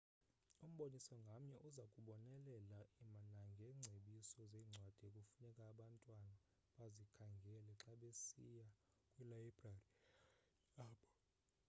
[0.65, 2.79] umboniso ngamnye uza kubonelela
[3.33, 6.31] nangeengcebiso zeencwadi ekufuneka abantwana
[6.77, 8.67] bazikhangele xa besiya
[9.11, 9.85] kwilayibrari
[10.75, 11.05] yabo